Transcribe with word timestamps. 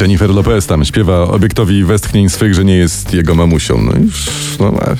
Jennifer 0.00 0.30
Lopez 0.30 0.66
tam 0.66 0.84
śpiewa 0.84 1.20
obiektowi 1.22 1.84
westchnień 1.84 2.28
swych, 2.28 2.54
że 2.54 2.64
nie 2.64 2.76
jest 2.76 3.14
jego 3.14 3.34
mamusią. 3.34 3.82
No 3.82 3.92
i, 3.92 4.10
no 4.60 4.72
masz. 4.72 4.98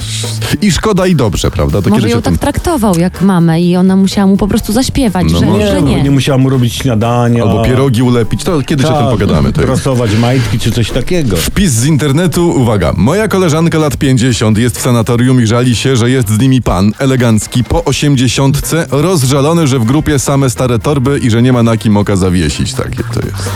I 0.62 0.72
szkoda 0.72 1.07
i 1.07 1.14
dobrze, 1.16 1.50
prawda? 1.50 1.82
To 1.82 1.90
Może 1.90 2.09
ją 2.09 2.22
tym... 2.22 2.32
tak 2.32 2.40
traktował 2.40 2.98
jak 2.98 3.22
mamę 3.22 3.61
i 3.61 3.76
ona 3.76 3.96
musiała 3.96 4.26
mu 4.26 4.36
po 4.36 4.48
prostu 4.48 4.72
zaśpiewać, 4.72 5.26
No 5.32 5.39
że, 5.39 5.46
może. 5.46 5.66
że 5.71 5.82
Nie, 5.82 6.03
nie. 6.03 6.11
musiała 6.11 6.39
mu 6.39 6.50
robić 6.50 6.75
śniadania. 6.75 7.43
Albo 7.43 7.64
pierogi 7.64 8.03
ulepić, 8.03 8.45
to 8.45 8.62
kiedyś 8.62 8.86
o 8.86 8.89
tym 8.89 8.98
tak, 8.98 9.11
pogadamy. 9.11 9.53
To 9.53 9.96
majtki 10.21 10.58
czy 10.58 10.72
coś 10.72 10.90
takiego. 10.90 11.36
Wpis 11.36 11.72
z 11.72 11.86
internetu, 11.86 12.50
uwaga. 12.50 12.93
Moja 12.96 13.29
koleżanka 13.29 13.79
lat 13.79 13.96
50 13.96 14.58
jest 14.58 14.79
w 14.79 14.80
sanatorium 14.82 15.43
i 15.43 15.46
żali 15.46 15.76
się, 15.76 15.96
że 15.96 16.11
jest 16.11 16.29
z 16.29 16.39
nimi 16.39 16.62
pan, 16.62 16.93
elegancki, 16.99 17.64
po 17.64 17.85
80, 17.85 18.61
rozżalony, 18.90 19.67
że 19.67 19.79
w 19.79 19.85
grupie 19.85 20.18
same 20.18 20.50
stare 20.50 20.79
torby 20.79 21.18
i 21.18 21.30
że 21.30 21.43
nie 21.43 21.53
ma 21.53 21.62
na 21.62 21.76
kim 21.76 21.96
oka 21.96 22.17
zawiesić. 22.17 22.75
Takie 22.75 23.03
to 23.14 23.21
jest. 23.26 23.50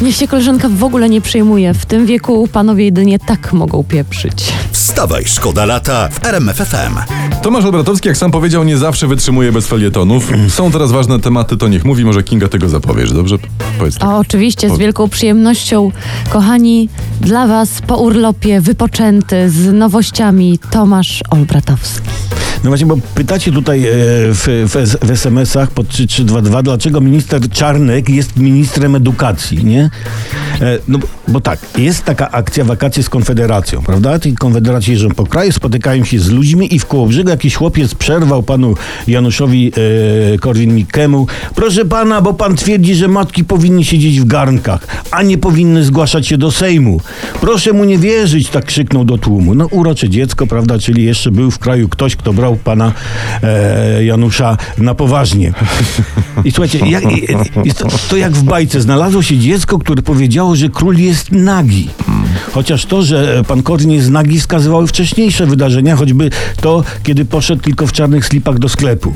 Niech 0.00 0.16
się 0.16 0.28
koleżanka 0.28 0.68
w 0.68 0.84
ogóle 0.84 1.08
nie 1.08 1.20
przejmuje. 1.20 1.74
W 1.74 1.86
tym 1.86 2.06
wieku 2.06 2.48
panowie 2.52 2.84
jedynie 2.84 3.18
tak 3.18 3.52
mogą 3.52 3.84
pieprzyć. 3.84 4.52
Wstawaj, 4.72 5.24
szkoda 5.26 5.64
lata 5.64 6.08
w 6.08 6.24
RMFFM. 6.26 6.96
Tomasz 7.42 7.64
Olbratowski, 7.64 8.08
jak 8.08 8.16
sam 8.16 8.30
powiedział, 8.30 8.64
nie 8.64 8.78
zawsze 8.78 9.06
wytrzymuje 9.06 9.52
bez 9.52 9.66
felietonów. 9.66 10.30
Są 10.48 10.70
teraz 10.70 10.92
ważne 10.92 11.20
tematy, 11.20 11.56
to 11.56 11.68
niech 11.68 11.84
mówi, 11.84 12.04
może 12.04 12.22
Kinga 12.22 12.48
tego 12.48 12.68
zapowiesz, 12.68 13.12
dobrze? 13.12 13.36
Powiedz 13.78 13.98
tak. 13.98 14.08
A 14.08 14.18
oczywiście 14.18 14.70
z 14.70 14.78
wielką 14.78 15.08
przyjemnością, 15.08 15.90
kochani, 16.30 16.88
dla 17.20 17.46
was 17.46 17.68
po 17.86 17.96
urlopie 17.96 18.60
wypoczęty 18.60 19.50
z 19.50 19.72
nowościami 19.72 20.58
Tomasz 20.70 21.20
Olbratowski. 21.30 22.08
No 22.64 22.70
właśnie, 22.70 22.86
bo 22.86 22.96
pytacie 23.14 23.52
tutaj 23.52 23.86
e, 23.86 23.92
w, 24.34 24.46
w, 24.68 25.06
w 25.06 25.10
SMS-ach 25.10 25.70
pod 25.70 25.88
3322, 25.88 26.62
dlaczego 26.62 27.00
minister 27.00 27.50
Czarnek 27.50 28.08
jest 28.08 28.36
ministrem 28.36 28.94
edukacji, 28.94 29.64
nie? 29.64 29.90
E, 30.60 30.78
no 30.88 30.98
bo- 31.28 31.40
tak, 31.40 31.58
jest 31.78 32.04
taka 32.04 32.30
akcja 32.30 32.64
wakacje 32.64 33.02
z 33.02 33.08
Konfederacją, 33.08 33.82
prawda? 33.82 34.18
Ci 34.18 34.34
konfederaci 34.34 34.90
jeżdżą 34.90 35.08
po 35.10 35.26
kraju, 35.26 35.52
spotykają 35.52 36.04
się 36.04 36.18
z 36.18 36.28
ludźmi 36.30 36.74
i 36.74 36.78
w 36.78 36.86
Kołobrzegu 36.86 37.30
jakiś 37.30 37.54
chłopiec 37.54 37.94
przerwał 37.94 38.42
panu 38.42 38.74
Januszowi 39.08 39.72
e, 40.34 40.38
Korwin-Mikkemu. 40.38 41.26
Proszę 41.54 41.84
pana, 41.84 42.20
bo 42.20 42.34
pan 42.34 42.56
twierdzi, 42.56 42.94
że 42.94 43.08
matki 43.08 43.44
powinny 43.44 43.84
siedzieć 43.84 44.20
w 44.20 44.24
garnkach, 44.24 44.86
a 45.10 45.22
nie 45.22 45.38
powinny 45.38 45.84
zgłaszać 45.84 46.26
się 46.26 46.38
do 46.38 46.50
Sejmu. 46.50 47.00
Proszę 47.40 47.72
mu 47.72 47.84
nie 47.84 47.98
wierzyć, 47.98 48.48
tak 48.48 48.64
krzyknął 48.64 49.04
do 49.04 49.18
tłumu. 49.18 49.54
No 49.54 49.66
urocze 49.66 50.08
dziecko, 50.08 50.46
prawda? 50.46 50.78
Czyli 50.78 51.04
jeszcze 51.04 51.30
był 51.30 51.50
w 51.50 51.58
kraju 51.58 51.88
ktoś, 51.88 52.16
kto 52.16 52.32
brał 52.32 52.56
pana 52.56 52.92
e, 53.42 54.04
Janusza 54.04 54.56
na 54.78 54.94
poważnie. 54.94 55.52
I 56.44 56.50
słuchajcie, 56.52 56.78
jak, 56.86 57.04
to, 57.78 57.86
to 58.10 58.16
jak 58.16 58.32
w 58.32 58.42
bajce. 58.42 58.80
Znalazło 58.80 59.22
się 59.22 59.38
dziecko, 59.38 59.78
które 59.78 60.02
powiedziało, 60.02 60.49
że 60.56 60.68
król 60.68 60.96
jest 60.96 61.32
nagi. 61.32 61.88
Chociaż 62.52 62.86
to, 62.86 63.02
że 63.02 63.42
pan 63.48 63.62
Korwin 63.62 63.90
jest 63.90 64.10
nagi, 64.10 64.40
wskazywały 64.40 64.86
wcześniejsze 64.86 65.46
wydarzenia, 65.46 65.96
choćby 65.96 66.30
to, 66.60 66.84
kiedy 67.02 67.24
poszedł 67.24 67.62
tylko 67.62 67.86
w 67.86 67.92
czarnych 67.92 68.26
slipach 68.26 68.58
do 68.58 68.68
sklepu. 68.68 69.12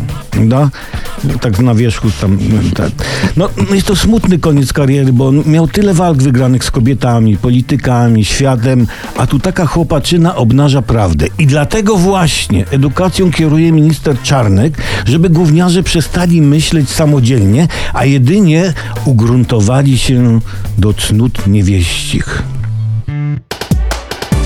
Tak 1.41 1.59
na 1.59 1.75
wierzchu 1.75 2.09
tam. 2.21 2.39
Tak. 2.75 2.91
No, 3.37 3.49
jest 3.75 3.87
to 3.87 3.97
smutny 3.97 4.39
koniec 4.39 4.73
kariery, 4.73 5.13
bo 5.13 5.29
on 5.29 5.43
miał 5.47 5.69
tyle 5.69 5.95
walk 5.95 6.23
wygranych 6.23 6.65
z 6.65 6.71
kobietami, 6.71 7.37
politykami, 7.37 8.25
światem, 8.25 8.87
a 9.17 9.27
tu 9.27 9.39
taka 9.39 9.67
chłopaczyna 9.67 10.37
obnaża 10.37 10.83
prawdę. 10.83 11.27
I 11.39 11.47
dlatego 11.47 11.97
właśnie 11.97 12.65
edukacją 12.71 13.31
kieruje 13.31 13.73
minister 13.73 14.23
Czarnek, 14.23 14.79
żeby 15.05 15.31
gówniarze 15.31 15.83
przestali 15.83 16.43
myśleć 16.43 16.91
samodzielnie, 16.91 17.69
a 17.95 18.05
jedynie 18.05 18.73
ugruntowali 19.05 19.99
się 19.99 20.41
do 20.79 20.95
cnót 21.25 21.47
niewieścich. 21.47 22.43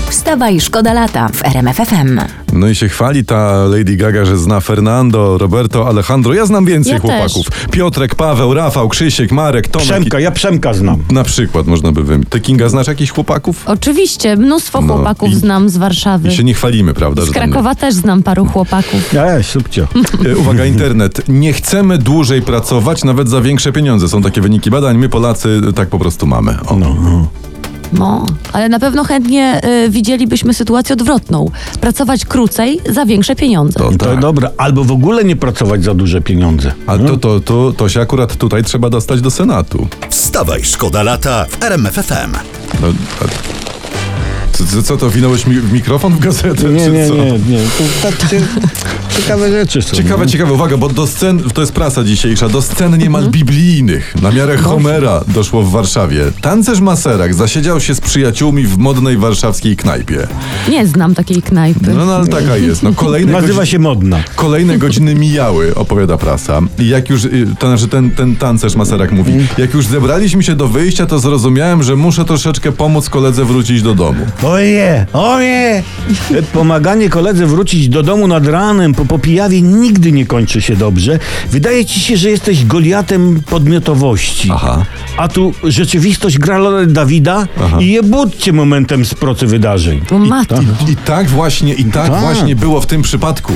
Wstawaj, 0.09 0.59
szkoda 0.59 0.93
lata 0.93 1.29
w 1.33 1.45
RMFFM. 1.45 2.38
No 2.53 2.67
i 2.67 2.75
się 2.75 2.89
chwali 2.89 3.25
ta 3.25 3.63
Lady 3.65 3.95
Gaga, 3.95 4.25
że 4.25 4.37
zna 4.37 4.59
Fernando, 4.59 5.37
Roberto, 5.37 5.87
Alejandro. 5.87 6.33
Ja 6.33 6.45
znam 6.45 6.65
więcej 6.65 6.93
Ja 6.93 6.99
chłopaków. 6.99 7.45
Piotrek, 7.71 8.15
Paweł, 8.15 8.53
Rafał, 8.53 8.89
Krzysiek, 8.89 9.31
Marek, 9.31 9.67
Tomek. 9.67 9.87
Przemka, 9.87 10.19
ja 10.19 10.31
Przemka 10.31 10.73
znam. 10.73 11.03
Na 11.11 11.23
przykład 11.23 11.67
można 11.67 11.91
by 11.91 12.03
wymienić. 12.03 12.29
Ty 12.29 12.39
Kinga 12.39 12.69
znasz 12.69 12.87
jakichś 12.87 13.11
chłopaków? 13.11 13.63
Oczywiście, 13.65 14.35
mnóstwo 14.37 14.81
No, 14.81 14.93
chłopaków 14.93 15.29
i- 15.31 15.35
znam 15.35 15.69
z 15.69 15.77
Warszawy. 15.77 16.29
I 16.29 16.31
się 16.31 16.43
nie 16.43 16.53
chwalimy, 16.53 16.93
prawda? 16.93 17.25
Z 17.25 17.29
Krakowa 17.31 17.75
też 17.75 17.93
znam 17.93 18.23
paru 18.23 18.45
chłopaków. 18.45 19.13
Ja, 19.13 19.43
subcio. 19.43 19.87
E, 20.31 20.37
Uwaga, 20.37 20.65
internet. 20.65 21.21
Nie 21.27 21.53
chcemy 21.53 21.97
dłużej 21.97 22.41
pracować, 22.41 23.03
nawet 23.03 23.29
za 23.29 23.41
większe 23.41 23.71
pieniądze. 23.71 24.09
Są 24.09 24.21
takie 24.21 24.41
wyniki 24.41 24.69
badań. 24.69 24.97
My 24.97 25.09
Polacy 25.09 25.61
tak 25.75 25.89
po 25.89 25.99
prostu 25.99 26.27
mamy. 26.27 26.57
O. 26.67 26.75
No, 26.75 26.95
no. 27.03 27.27
No, 27.93 28.25
ale 28.53 28.69
na 28.69 28.79
pewno 28.79 29.03
chętnie 29.03 29.61
y, 29.85 29.89
widzielibyśmy 29.89 30.53
sytuację 30.53 30.93
odwrotną. 30.93 31.51
Pracować 31.81 32.25
krócej 32.25 32.79
za 32.89 33.05
większe 33.05 33.35
pieniądze. 33.35 33.79
To, 33.79 33.91
To 33.91 34.05
tak. 34.05 34.19
dobra, 34.19 34.51
albo 34.57 34.83
w 34.83 34.91
ogóle 34.91 35.23
nie 35.23 35.35
pracować 35.35 35.83
za 35.83 35.93
duże 35.93 36.21
pieniądze. 36.21 36.73
A 36.87 36.97
to, 36.97 37.17
to, 37.17 37.39
to, 37.39 37.73
to 37.77 37.89
się 37.89 38.01
akurat 38.01 38.35
tutaj 38.35 38.63
trzeba 38.63 38.89
dostać 38.89 39.21
do 39.21 39.31
Senatu. 39.31 39.87
Wstawaj, 40.09 40.63
szkoda 40.63 41.03
lata 41.03 41.45
w 41.49 41.63
RMFFM. 41.63 42.31
No, 42.81 42.87
a... 43.21 43.78
co, 44.65 44.83
co, 44.83 44.97
to, 44.97 45.09
winąłeś 45.09 45.47
mi 45.47 45.55
w 45.55 45.73
mikrofon 45.73 46.13
w 46.13 46.19
gazetę? 46.19 46.69
Nie, 46.69 46.85
czy 46.85 46.91
nie, 46.91 47.07
co? 47.07 47.15
nie, 47.15 47.31
nie. 47.31 47.59
To 47.77 47.83
tak 48.01 48.29
cie- 48.29 48.41
ciekawe 49.17 49.51
rzeczy 49.51 49.81
są. 49.81 49.95
Ciekawe, 49.95 50.25
no. 50.25 50.31
ciekawe, 50.31 50.53
uwaga, 50.53 50.77
bo 50.77 50.89
do 50.89 51.07
scen, 51.07 51.39
to 51.53 51.61
jest 51.61 51.73
prasa 51.73 52.03
dzisiejsza, 52.03 52.49
do 52.49 52.61
scen 52.61 52.97
niemal 52.97 53.27
biblijnych, 53.29 54.15
na 54.21 54.31
miarę 54.31 54.57
Homera 54.57 55.21
doszło 55.27 55.63
w 55.63 55.71
Warszawie. 55.71 56.23
Tancerz 56.41 56.79
Maserak 56.81 57.33
zasiedział 57.33 57.79
się 57.81 57.95
z 57.95 58.01
przyjaciółmi 58.01 58.63
w 58.63 58.77
modnej 58.77 59.17
warszawskiej 59.17 59.75
knajpie. 59.75 60.27
Nie 60.69 60.87
znam 60.87 61.15
takiej 61.15 61.41
knajpy. 61.41 61.91
No, 61.93 62.05
no 62.05 62.15
ale 62.15 62.27
taka 62.27 62.57
jest. 62.57 62.83
No, 62.83 62.93
kolejne, 62.93 63.31
Nazywa 63.31 63.47
godziny, 63.53 63.67
się 63.67 63.79
modna. 63.79 64.23
kolejne 64.35 64.77
godziny 64.77 65.15
mijały, 65.15 65.75
opowiada 65.75 66.17
prasa. 66.17 66.59
I 66.79 66.87
jak 66.87 67.09
już, 67.09 67.23
y, 67.25 67.47
to 67.59 67.67
znaczy 67.67 67.87
ten, 67.87 68.11
ten 68.11 68.35
tancerz 68.35 68.75
Maserak 68.75 69.11
mówi, 69.11 69.31
jak 69.57 69.73
już 69.73 69.85
zebraliśmy 69.85 70.43
się 70.43 70.55
do 70.55 70.67
wyjścia, 70.67 71.05
to 71.05 71.19
zrozumiałem, 71.19 71.83
że 71.83 71.95
muszę 71.95 72.25
troszeczkę 72.25 72.71
pomóc 72.71 73.09
koledze 73.09 73.45
wrócić 73.45 73.81
do 73.81 73.95
domu. 73.95 74.25
Oje, 74.49 75.05
oje! 75.13 75.83
Pomaganie 76.53 77.09
koledze 77.09 77.45
wrócić 77.45 77.89
do 77.89 78.03
domu 78.03 78.27
nad 78.27 78.47
ranem 78.47 78.93
po 78.93 79.05
popijawie 79.05 79.61
nigdy 79.61 80.11
nie 80.11 80.25
kończy 80.25 80.61
się 80.61 80.75
dobrze. 80.75 81.19
Wydaje 81.51 81.85
ci 81.85 81.99
się, 81.99 82.17
że 82.17 82.29
jesteś 82.29 82.65
Goliatem 82.65 83.41
podmiotowości. 83.49 84.49
Aha. 84.53 84.85
A 85.17 85.27
tu 85.27 85.53
rzeczywistość 85.63 86.37
gra 86.37 86.57
rolę 86.57 86.87
Dawida 86.87 87.47
i 87.79 87.91
je 87.91 88.03
budźcie 88.03 88.53
momentem 88.53 89.05
z 89.05 89.13
procy 89.13 89.47
wydarzeń. 89.47 90.01
O 90.11 90.17
matko. 90.19 90.59
I 90.91 90.95
tak 90.95 91.29
właśnie, 91.29 91.73
i 91.73 91.85
tak 91.85 92.11
Tak. 92.11 92.21
właśnie 92.21 92.55
było 92.55 92.81
w 92.81 92.85
tym 92.85 93.01
przypadku. 93.01 93.53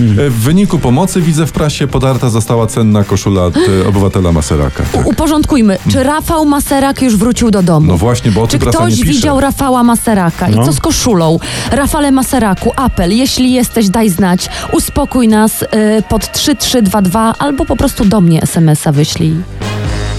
E, 0.00 0.30
W 0.30 0.34
wyniku 0.34 0.78
pomocy 0.78 1.20
widzę 1.22 1.46
w 1.46 1.52
prasie 1.52 1.86
podarta 1.86 2.30
została 2.30 2.66
cenna 2.66 3.04
koszula 3.04 3.42
od 3.44 3.56
e, 3.56 3.88
obywatela 3.88 4.32
Maseraka. 4.32 4.82
Tak. 4.92 5.06
Uporządkujmy. 5.06 5.78
Czy 5.90 6.02
Rafał 6.02 6.44
Maserak 6.46 7.02
już 7.02 7.16
wrócił 7.16 7.50
do 7.50 7.62
domu? 7.62 7.86
No 7.86 7.96
właśnie, 7.96 8.30
bo 8.30 8.42
o 8.42 8.46
Czy 8.48 8.58
tym 8.58 8.68
nie 8.68 8.72
ktoś 8.74 8.92
pisze. 8.94 9.04
widział 9.04 9.40
Rafała 9.40 9.82
Maseraka? 9.82 10.48
I 10.48 10.54
No. 10.56 10.64
co 10.66 10.72
z 10.72 10.80
koszulą? 10.80 11.38
Rafale 11.70 12.10
Maseraku, 12.12 12.72
apel. 12.76 13.16
Jeśli 13.16 13.52
jesteś, 13.52 13.88
daj 13.88 14.10
znać. 14.10 14.48
Uspokój 14.72 15.28
nas 15.28 15.62
y, 15.62 15.66
pod 16.08 16.32
3322 16.32 17.34
albo 17.38 17.64
po 17.64 17.76
prostu 17.76 18.04
do 18.04 18.20
mnie 18.20 18.42
SMS-a 18.42 18.92
wyślij. 18.92 19.34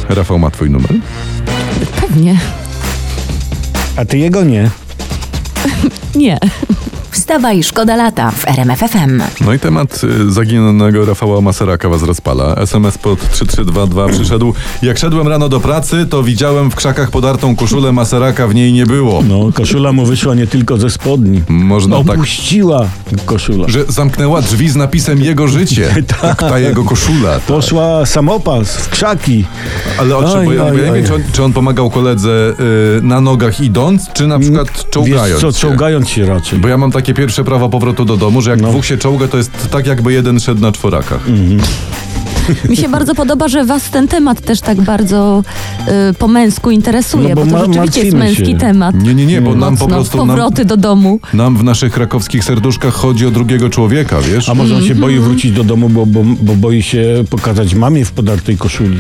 Rafał 0.10 0.40
ma 0.40 0.52
twój 0.52 0.70
numer? 0.70 0.94
Pewnie. 2.02 2.40
A 3.98 4.06
ty 4.06 4.18
jego 4.18 4.44
nie. 4.44 4.70
Nie. 6.16 6.38
Wstawaj, 7.22 7.64
szkoda 7.64 7.96
lata 7.96 8.32
w 8.32 8.48
RMFFM. 8.48 9.22
No 9.42 9.54
i 9.54 9.60
temat 9.60 10.02
y, 10.04 10.32
zaginionego 10.32 11.06
Rafała 11.06 11.42
Maseraka 11.42 11.90
was 11.90 12.04
rozpala. 12.04 12.56
SMS 12.56 12.98
pod 12.98 13.20
3322 13.20 14.08
przyszedł. 14.08 14.54
Jak 14.82 14.98
szedłem 14.98 15.28
rano 15.28 15.50
do 15.50 15.60
pracy, 15.60 16.06
to 16.10 16.24
widziałem 16.24 16.72
w 16.72 16.76
krzakach 16.76 17.12
podartą 17.12 17.56
koszulę 17.56 17.92
Maseraka, 17.92 18.48
w 18.48 18.56
niej 18.56 18.74
nie 18.74 18.86
było. 18.86 19.24
No, 19.28 19.50
koszula 19.54 19.92
mu 19.92 20.06
wyszła 20.06 20.36
nie 20.36 20.48
tylko 20.48 20.78
ze 20.78 20.90
spodni. 20.90 21.42
Można 21.50 21.98
tak, 22.04 22.10
Opuściła 22.10 22.90
koszula. 23.26 23.68
że 23.70 23.86
zamknęła 23.86 24.42
drzwi 24.42 24.70
z 24.70 24.76
napisem 24.76 25.22
jego 25.22 25.48
życie. 25.48 25.96
Tak, 26.22 26.40
ta 26.40 26.60
jego 26.60 26.84
koszula. 26.84 27.34
Tak. 27.34 27.42
Poszła 27.42 28.06
samopas 28.06 28.78
w 28.78 28.90
krzaki. 28.90 29.46
Ale 30.00 30.18
o 30.18 30.34
czym, 30.34 30.46
bo 30.46 30.54
ja, 30.54 30.64
ja 30.66 30.72
nie 30.74 30.94
wiem, 30.94 31.06
czy 31.06 31.16
on, 31.16 31.22
czy 31.34 31.44
on 31.44 31.54
pomagał 31.54 31.90
koledze 31.90 32.54
y, 33.00 33.02
na 33.02 33.22
nogach 33.22 33.62
idąc, 33.62 34.14
czy 34.14 34.28
na 34.28 34.40
przykład 34.40 34.90
czołgając 34.90 35.32
Wiesz 35.32 35.42
co, 35.42 35.52
się? 35.52 35.68
czołgając 35.68 36.10
się 36.10 36.26
raczej. 36.26 36.60
Bo 36.60 36.68
ja 36.68 36.78
mam 36.78 36.92
takie 36.92 37.11
pierwsze 37.14 37.44
prawo 37.44 37.70
powrotu 37.70 38.06
do 38.06 38.18
domu, 38.18 38.42
że 38.42 38.52
jak 38.52 38.62
No. 38.62 38.70
dwóch 38.70 38.86
się 38.86 38.98
czołga, 38.98 39.28
to 39.28 39.38
jest 39.38 39.52
tak 39.72 39.88
jakby 39.88 40.14
jeden 40.14 40.40
szedł 40.40 40.62
na 40.62 40.72
czworakach. 40.72 41.20
Mi 42.70 42.78
się 42.78 42.90
bardzo 42.90 43.16
podoba, 43.16 43.48
że 43.48 43.66
was 43.66 43.90
ten 43.90 44.08
temat 44.08 44.42
też 44.42 44.62
tak 44.62 44.82
bardzo 44.82 45.44
y, 46.10 46.14
po 46.14 46.28
męsku 46.28 46.72
interesuje, 46.72 47.30
No 47.30 47.36
bo 47.36 47.46
bo, 47.46 47.52
to 47.52 47.58
ma- 47.58 47.74
rzeczywiście 47.74 48.04
jest 48.04 48.18
męski 48.18 48.46
się. 48.52 48.58
temat. 48.58 48.96
Nie, 49.04 49.16
nie, 49.16 49.26
nie, 49.26 49.42
bo 49.42 49.56
nam 49.56 49.60
po 49.78 49.84
Mocno, 49.84 49.88
prostu 49.88 50.18
nam, 50.18 50.28
powroty 50.28 50.66
do 50.66 50.78
domu. 50.78 51.20
nam 51.34 51.58
w 51.58 51.64
naszych 51.64 51.94
krakowskich 51.94 52.44
serduszkach 52.44 52.94
chodzi 52.94 53.26
o 53.28 53.32
drugiego 53.32 53.70
człowieka, 53.70 54.18
wiesz? 54.22 54.50
A 54.50 54.54
może 54.54 54.76
on 54.76 54.84
się 54.84 54.96
boi 54.96 55.14
Mhm. 55.16 55.32
wrócić 55.32 55.52
do 55.52 55.64
domu, 55.64 55.90
bo, 55.90 56.06
bo, 56.06 56.24
bo 56.42 56.56
boi 56.56 56.82
się 56.84 57.24
pokazać 57.30 57.76
mamie 57.76 58.06
w 58.06 58.12
podartej 58.12 58.58
koszuli. 58.58 58.98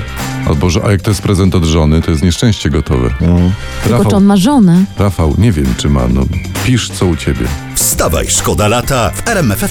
Albo, 0.48 0.70
że, 0.70 0.82
a 0.86 0.92
jak 0.92 1.02
to 1.02 1.12
jest 1.12 1.22
prezent 1.22 1.56
od 1.56 1.64
żony, 1.64 2.02
to 2.02 2.12
jest 2.12 2.24
nieszczęście 2.24 2.70
gotowe. 2.70 3.10
Tylko 3.10 3.50
czy 3.84 3.90
Rafał, 3.90 4.16
on 4.16 4.24
ma 4.24 4.38
żonę? 4.38 4.86
Rafał, 5.00 5.36
nie 5.38 5.52
wiem 5.52 5.74
czy 5.78 5.90
ma, 5.90 6.08
no 6.08 6.22
pisz 6.66 6.90
co 6.90 7.06
u 7.06 7.16
ciebie. 7.16 7.48
Wstawaj, 7.76 8.28
szkoda 8.30 8.68
lata 8.68 9.10
w 9.10 9.28
RMF 9.28 9.64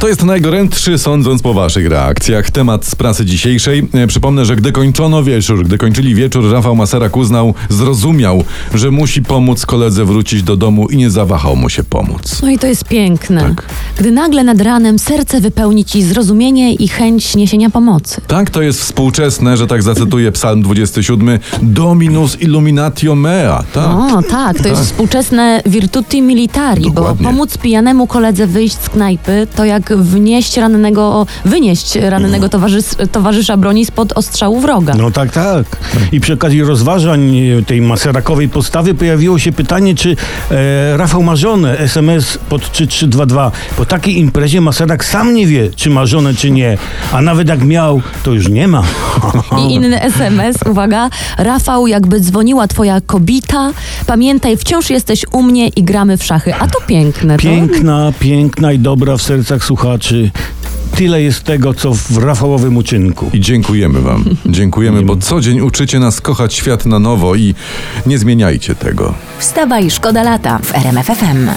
To 0.00 0.08
jest 0.08 0.24
najgorętszy, 0.24 0.98
sądząc 0.98 1.42
po 1.42 1.54
waszych 1.54 1.86
reakcjach, 1.88 2.50
temat 2.50 2.84
z 2.84 2.94
prasy 2.94 3.24
dzisiejszej. 3.24 3.88
E, 3.94 4.06
Przypomnę, 4.06 4.44
że 4.44 4.56
gdy 4.56 4.72
kończono 4.72 5.22
wieczór, 5.22 5.64
gdy 5.64 5.78
kończyli 5.78 6.14
wieczór, 6.14 6.52
Rafał 6.52 6.76
Maserak 6.76 7.16
uznał, 7.16 7.54
zrozumiał, 7.68 8.44
że 8.74 8.90
musi 8.90 9.22
pomóc 9.22 9.66
koledze 9.66 10.04
wrócić 10.04 10.42
do 10.42 10.56
domu 10.56 10.88
i 10.88 10.96
nie 10.96 11.10
zawahał 11.10 11.56
mu 11.56 11.68
się 11.68 11.84
pomóc. 11.84 12.42
No 12.42 12.50
i 12.50 12.58
to 12.58 12.66
jest 12.66 12.84
piękne. 12.84 13.40
Tak. 13.40 13.66
Gdy 13.98 14.10
nagle 14.10 14.44
nad 14.44 14.60
ranem 14.60 14.98
serce 14.98 15.40
wypełni 15.40 15.84
ci 15.84 16.02
zrozumienie 16.02 16.74
i 16.74 16.88
chęć 16.88 17.36
niesienia 17.36 17.70
pomocy. 17.70 18.20
Tak, 18.26 18.50
to 18.50 18.62
jest 18.62 18.80
współczesne, 18.80 19.56
że 19.56 19.66
tak 19.66 19.82
zacytuję 19.82 20.32
Psalm 20.32 20.62
27, 20.62 21.38
Dominus 21.62 22.40
illuminatio 22.40 23.14
mea. 23.14 23.64
Tak. 23.72 23.86
O, 23.96 24.22
tak, 24.22 24.62
to 24.62 24.68
jest 24.68 24.82
współczesne 24.84 25.62
virtuti 25.66 26.22
militari, 26.22 26.82
Dokładnie. 26.82 27.24
bo 27.24 27.30
pomóc 27.30 27.58
pijanemu 27.58 28.06
koledze 28.06 28.46
wyjść 28.46 28.76
z 28.78 28.88
knajpy, 28.88 29.46
to 29.56 29.64
jak 29.64 29.89
wnieść 29.96 30.56
rannego, 30.56 31.26
wynieść 31.44 31.96
rannego 31.96 32.48
towarzys, 32.48 32.96
towarzysza 33.12 33.56
broni 33.56 33.84
spod 33.84 34.12
ostrzału 34.12 34.60
wroga. 34.60 34.94
No 34.94 35.10
tak, 35.10 35.32
tak. 35.32 35.66
I 36.12 36.20
przy 36.20 36.32
okazji 36.32 36.62
rozważań 36.62 37.36
e, 37.36 37.62
tej 37.62 37.80
maserakowej 37.80 38.48
postawy 38.48 38.94
pojawiło 38.94 39.38
się 39.38 39.52
pytanie, 39.52 39.94
czy 39.94 40.16
e, 40.50 40.96
Rafał 40.96 41.22
ma 41.22 41.36
żonę, 41.36 41.78
SMS 41.78 42.38
pod 42.48 42.72
3322. 42.72 43.52
Po 43.76 43.86
takiej 43.86 44.18
imprezie 44.18 44.60
Maserak 44.60 45.04
sam 45.04 45.34
nie 45.34 45.46
wie, 45.46 45.70
czy 45.76 45.90
ma 45.90 46.06
żonę, 46.06 46.34
czy 46.34 46.50
nie. 46.50 46.78
A 47.12 47.22
nawet 47.22 47.48
jak 47.48 47.64
miał, 47.64 48.02
to 48.22 48.32
już 48.32 48.48
nie 48.48 48.68
ma. 48.68 48.82
I 49.58 49.72
inny 49.74 50.02
SMS, 50.02 50.56
uwaga, 50.70 51.10
Rafał, 51.38 51.86
jakby 51.86 52.20
dzwoniła 52.20 52.68
twoja 52.68 53.00
kobita, 53.00 53.70
pamiętaj, 54.06 54.56
wciąż 54.56 54.90
jesteś 54.90 55.24
u 55.32 55.42
mnie 55.42 55.68
i 55.68 55.82
gramy 55.82 56.16
w 56.16 56.24
szachy. 56.24 56.54
A 56.54 56.68
to 56.68 56.80
piękne. 56.86 57.36
To? 57.36 57.42
Piękna, 57.42 58.12
piękna 58.20 58.72
i 58.72 58.78
dobra 58.78 59.16
w 59.16 59.22
sercach 59.22 59.64
słuchaczy. 59.64 59.79
Tyle 60.96 61.22
jest 61.22 61.44
tego, 61.44 61.74
co 61.74 61.94
w 61.94 62.16
Rafałowym 62.18 62.76
uczynku. 62.76 63.30
I 63.32 63.40
dziękujemy 63.40 64.00
wam. 64.00 64.24
Dziękujemy, 64.46 65.02
bo 65.02 65.16
co 65.16 65.40
dzień 65.40 65.60
uczycie 65.60 65.98
nas 65.98 66.20
kochać 66.20 66.54
świat 66.54 66.86
na 66.86 66.98
nowo 66.98 67.34
i 67.34 67.54
nie 68.06 68.18
zmieniajcie 68.18 68.74
tego. 68.74 69.14
Wstawaj, 69.38 69.90
szkoda 69.90 70.22
lata 70.22 70.58
w 70.58 70.74
RMF 70.74 71.06
FM. 71.06 71.48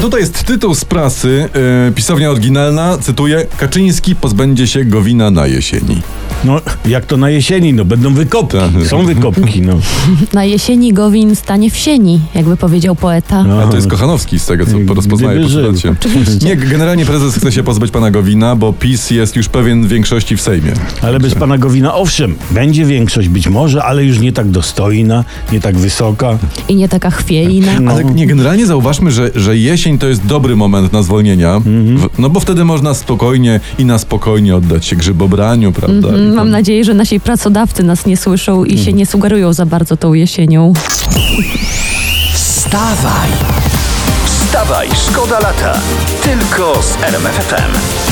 Tutaj 0.00 0.20
jest 0.20 0.44
tytuł 0.44 0.74
z 0.74 0.84
prasy, 0.84 1.48
e, 1.88 1.92
pisownia 1.92 2.30
oryginalna, 2.30 2.98
cytuję, 2.98 3.46
Kaczyński 3.56 4.16
pozbędzie 4.16 4.66
się 4.66 4.84
Gowina 4.84 5.30
na 5.30 5.46
jesieni. 5.46 6.02
No, 6.44 6.60
jak 6.86 7.06
to 7.06 7.16
na 7.16 7.30
jesieni, 7.30 7.72
no 7.72 7.84
będą 7.84 8.14
wykopki. 8.14 8.58
Tak. 8.58 8.86
Są 8.86 9.04
wykopki, 9.06 9.62
no. 9.62 9.78
Na 10.32 10.44
jesieni 10.44 10.92
Gowin 10.92 11.36
stanie 11.36 11.70
w 11.70 11.76
sieni, 11.76 12.20
jakby 12.34 12.56
powiedział 12.56 12.96
poeta. 12.96 13.44
No. 13.44 13.62
A 13.62 13.66
to 13.66 13.76
jest 13.76 13.88
Kochanowski 13.88 14.38
z 14.38 14.46
tego, 14.46 14.66
co 14.66 14.70
Gdyby 14.70 14.94
rozpoznaję 14.94 15.40
po. 15.40 16.46
Nie, 16.46 16.56
generalnie 16.56 17.06
prezes 17.06 17.36
chce 17.36 17.52
się 17.52 17.62
pozbyć 17.62 17.90
pana 17.90 18.10
Gowina, 18.10 18.56
bo 18.56 18.72
PiS 18.72 19.10
jest 19.10 19.36
już 19.36 19.48
pewien 19.48 19.88
większości 19.88 20.36
w 20.36 20.40
Sejmie. 20.40 20.72
Ale 21.02 21.20
bez 21.20 21.34
pana 21.34 21.58
Gowina, 21.58 21.94
owszem, 21.94 22.34
będzie 22.50 22.84
większość 22.84 23.28
być 23.28 23.48
może, 23.48 23.84
ale 23.84 24.04
już 24.04 24.18
nie 24.18 24.32
tak 24.32 24.50
dostojna, 24.50 25.24
nie 25.52 25.60
tak 25.60 25.78
wysoka. 25.78 26.38
I 26.68 26.76
nie 26.76 26.88
taka 26.88 27.10
chwiejna. 27.10 27.80
No. 27.80 27.90
Ale 27.90 28.04
nie, 28.04 28.26
generalnie 28.26 28.66
zauważmy, 28.66 29.10
że, 29.10 29.30
że 29.34 29.56
jesień 29.56 29.98
to 29.98 30.06
jest 30.06 30.26
dobry 30.26 30.56
moment 30.56 30.92
na 30.92 31.02
zwolnienia, 31.02 31.60
w, 31.60 32.08
no 32.18 32.30
bo 32.30 32.40
wtedy 32.40 32.64
można 32.64 32.94
spokojnie 32.94 33.60
i 33.78 33.84
na 33.84 33.98
spokojnie 33.98 34.56
oddać 34.56 34.86
się 34.86 34.96
grzybobraniu, 34.96 35.72
prawda? 35.72 36.08
Tam- 36.08 36.29
Mam 36.34 36.50
nadzieję, 36.50 36.84
że 36.84 36.94
nasi 36.94 37.20
pracodawcy 37.20 37.82
nas 37.82 38.06
nie 38.06 38.16
słyszą 38.16 38.64
i 38.64 38.78
się 38.78 38.92
nie 38.92 39.06
sugerują 39.06 39.52
za 39.52 39.66
bardzo 39.66 39.96
tą 39.96 40.14
jesienią. 40.14 40.72
Wstawaj! 42.34 43.30
Wstawaj, 44.24 44.88
szkoda 45.08 45.40
lata. 45.40 45.78
Tylko 46.22 46.82
z 46.82 47.02
RMF 47.02 47.34
FM. 47.34 48.09